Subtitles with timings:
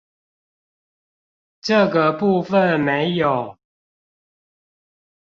[1.61, 3.55] 這個部分沒有？